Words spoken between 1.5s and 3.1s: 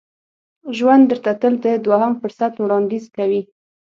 د دوهم فرصت وړاندیز